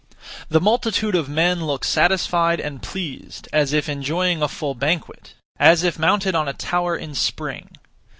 [0.49, 5.83] The multitude of men look satisfied and pleased; as if enjoying a full banquet, as
[5.83, 7.77] if mounted on a tower in spring.